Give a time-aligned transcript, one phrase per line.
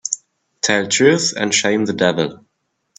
[0.61, 2.43] Tell truth and shame the devil